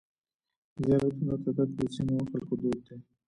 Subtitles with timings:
[0.83, 2.97] زیارتونو ته تګ د ځینو خلکو دود دی.